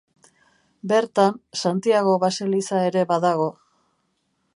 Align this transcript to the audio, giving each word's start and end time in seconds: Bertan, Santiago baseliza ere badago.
Bertan, 0.91 1.35
Santiago 1.61 2.15
baseliza 2.23 2.81
ere 2.87 3.05
badago. 3.13 3.47